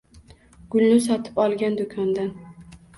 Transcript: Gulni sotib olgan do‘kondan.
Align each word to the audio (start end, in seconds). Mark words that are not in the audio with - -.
Gulni 0.77 0.97
sotib 1.11 1.39
olgan 1.47 1.81
do‘kondan. 1.85 2.37